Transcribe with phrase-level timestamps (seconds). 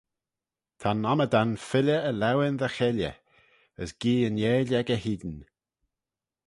[0.81, 3.13] Ta'n ommydan filley e laueyn dy cheilley,
[3.81, 5.43] as gee yn eill echey hene.